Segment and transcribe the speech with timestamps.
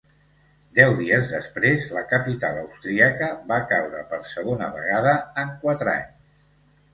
[0.77, 6.35] Deu dies després, la capital austríaca va caure per segona vegada en quatre anys.